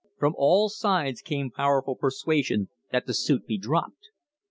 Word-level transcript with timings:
From 0.17 0.33
all 0.35 0.67
sides 0.69 1.21
came 1.21 1.51
power 1.51 1.79
ful 1.83 1.95
persuasion 1.95 2.69
that 2.91 3.05
the 3.05 3.13
suit 3.13 3.45
be 3.45 3.59
dropped. 3.59 4.09